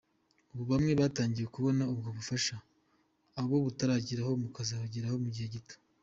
[0.51, 2.55] Ubu bamwe batangiye kubona ubwo bufasha,
[3.41, 5.75] abo butarageraho bukazabageraho mugihe gito.